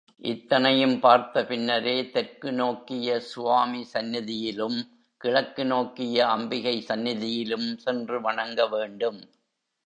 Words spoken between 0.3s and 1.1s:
இத்தனையும்